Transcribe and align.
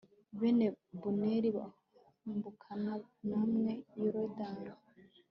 bene 0.39 0.65
rubeni 1.01 1.49
bambukana 1.55 2.93
namwe 3.27 3.71
yorodani 3.99 4.69